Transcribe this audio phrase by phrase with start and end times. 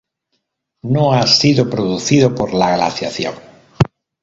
[0.83, 3.35] No ha sido producido por la Glaciación.